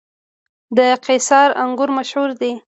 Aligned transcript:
د 0.77 0.79
قیصار 1.05 1.49
انګور 1.63 1.89
مشهور 1.97 2.29
دي 2.41 2.51